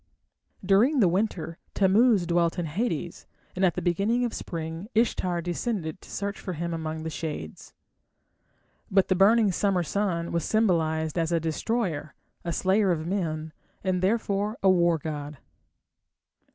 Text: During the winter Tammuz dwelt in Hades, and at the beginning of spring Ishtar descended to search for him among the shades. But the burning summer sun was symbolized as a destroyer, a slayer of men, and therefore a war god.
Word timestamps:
During 0.65 0.99
the 0.99 1.07
winter 1.07 1.59
Tammuz 1.75 2.25
dwelt 2.25 2.57
in 2.57 2.65
Hades, 2.65 3.27
and 3.55 3.63
at 3.63 3.75
the 3.75 3.83
beginning 3.83 4.25
of 4.25 4.33
spring 4.33 4.87
Ishtar 4.95 5.43
descended 5.43 6.01
to 6.01 6.09
search 6.09 6.39
for 6.39 6.53
him 6.53 6.73
among 6.73 7.03
the 7.03 7.11
shades. 7.11 7.75
But 8.89 9.09
the 9.09 9.15
burning 9.15 9.51
summer 9.51 9.83
sun 9.83 10.31
was 10.31 10.43
symbolized 10.43 11.19
as 11.19 11.31
a 11.31 11.39
destroyer, 11.39 12.15
a 12.43 12.51
slayer 12.51 12.89
of 12.89 13.05
men, 13.05 13.53
and 13.83 14.01
therefore 14.01 14.57
a 14.63 14.71
war 14.71 14.97
god. 14.97 15.37